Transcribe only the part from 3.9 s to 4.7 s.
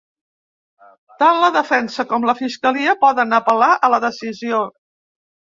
la decisió.